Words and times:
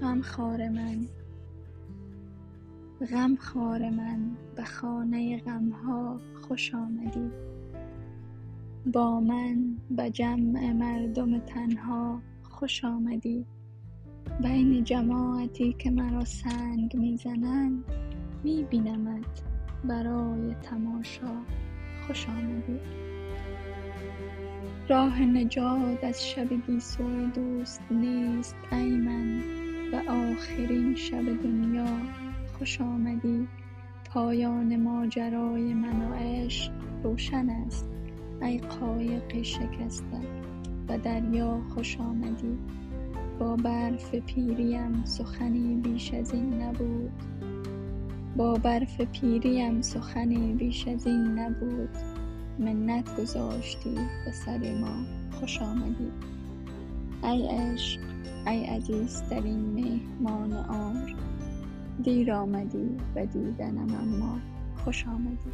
غمخوار 0.00 0.68
من. 0.68 1.06
غمخوار 3.10 3.90
من 3.90 4.30
به 4.56 4.64
خانه 4.64 5.38
غمها 5.38 6.20
خوش 6.42 6.74
آمدی. 6.74 7.30
با 8.92 9.20
من 9.20 9.76
به 9.90 10.10
جمع 10.10 10.72
مردم 10.72 11.38
تنها 11.38 12.22
خوش 12.42 12.84
آمدی. 12.84 13.46
بین 14.42 14.84
جماعتی 14.84 15.72
که 15.78 15.90
مرا 15.90 16.24
سنگ 16.24 16.96
می 16.96 17.16
زنند 17.16 17.84
می 18.44 18.66
بینمت 18.70 19.42
برای 19.84 20.54
تماشا 20.54 21.42
خوش 22.06 22.28
آمدی. 22.28 22.80
راه 24.88 25.22
نجات 25.22 26.04
از 26.04 26.28
شب 26.28 26.66
گیسوی 26.66 27.26
دوست 27.26 27.82
نیست 27.90 28.56
ای 28.72 28.90
من. 28.90 29.61
آخرین 30.42 30.94
شب 30.94 31.42
دنیا 31.42 31.86
خوش 32.58 32.80
آمدی. 32.80 33.48
پایان 34.04 34.76
ماجرای 34.76 35.74
من 35.74 36.02
و 36.02 36.14
عشق 36.14 36.72
روشن 37.02 37.50
است 37.50 37.88
ای 38.42 38.58
قایق 38.58 39.42
شکسته. 39.42 40.20
به 40.88 40.98
دریا 40.98 41.60
خوش 41.74 42.00
آمدی. 42.00 42.58
با 43.38 43.56
برف 43.56 44.14
پیریم 44.14 45.04
سخنی 45.04 45.74
بیش 45.74 46.14
از 46.14 46.34
این 46.34 46.62
نبود. 46.62 47.12
با 48.36 48.54
برف 48.54 49.00
پیریم 49.00 49.80
سخنی 49.80 50.54
بیش 50.54 50.88
از 50.88 51.06
این 51.06 51.38
نبود. 51.38 51.96
منت 52.58 53.20
گذاشتی 53.20 53.94
به 54.24 54.32
سر 54.32 54.74
ما 54.80 55.04
خوش 55.40 55.62
آمدی. 55.62 56.10
ای 57.22 57.48
عشق 57.48 58.11
ای 58.46 58.64
عزیزترین 58.64 59.60
مهمان 59.60 60.52
عمر 60.52 61.14
دیر 62.02 62.32
آمدی 62.32 62.96
و 63.16 63.26
دیدنم 63.26 63.94
اما 63.94 64.38
خوش 64.84 65.06
آمدی. 65.08 65.52